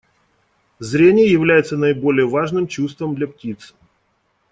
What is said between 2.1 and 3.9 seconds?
важным чувством для птиц.